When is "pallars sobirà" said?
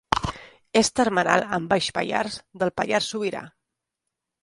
2.83-3.47